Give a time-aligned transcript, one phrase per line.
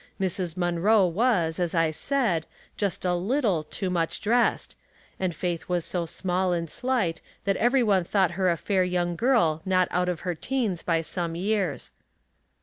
[0.19, 0.57] Mrs.
[0.57, 4.75] Munroe was, as 1 said, just a little too much dressed,
[5.19, 9.15] and Faith was so small and slight that every one thought her a fair young
[9.15, 11.91] girl not out of her teens by some years.